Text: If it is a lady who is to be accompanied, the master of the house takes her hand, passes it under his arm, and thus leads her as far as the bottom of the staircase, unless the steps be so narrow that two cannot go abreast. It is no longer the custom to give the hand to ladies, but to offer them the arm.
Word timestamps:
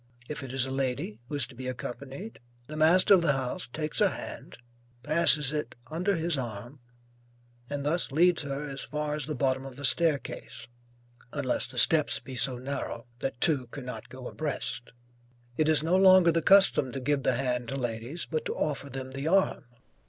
If 0.27 0.41
it 0.41 0.51
is 0.51 0.65
a 0.65 0.71
lady 0.71 1.19
who 1.29 1.35
is 1.35 1.45
to 1.45 1.53
be 1.53 1.67
accompanied, 1.67 2.39
the 2.65 2.75
master 2.75 3.13
of 3.13 3.21
the 3.21 3.33
house 3.33 3.67
takes 3.67 3.99
her 3.99 4.09
hand, 4.09 4.57
passes 5.03 5.53
it 5.53 5.75
under 5.91 6.15
his 6.15 6.39
arm, 6.39 6.79
and 7.69 7.85
thus 7.85 8.11
leads 8.11 8.41
her 8.41 8.67
as 8.67 8.81
far 8.81 9.13
as 9.13 9.27
the 9.27 9.35
bottom 9.35 9.63
of 9.63 9.75
the 9.75 9.85
staircase, 9.85 10.65
unless 11.31 11.67
the 11.67 11.77
steps 11.77 12.19
be 12.19 12.35
so 12.35 12.57
narrow 12.57 13.05
that 13.19 13.39
two 13.39 13.67
cannot 13.67 14.09
go 14.09 14.25
abreast. 14.27 14.91
It 15.55 15.69
is 15.69 15.83
no 15.83 15.95
longer 15.97 16.31
the 16.31 16.41
custom 16.41 16.91
to 16.93 16.99
give 16.99 17.21
the 17.21 17.35
hand 17.35 17.67
to 17.67 17.75
ladies, 17.75 18.25
but 18.25 18.43
to 18.45 18.55
offer 18.55 18.89
them 18.89 19.11
the 19.11 19.27
arm. 19.27 19.65